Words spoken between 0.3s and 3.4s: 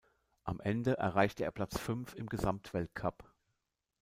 Am Ende erreichte er Platz fünf im Gesamtweltcup.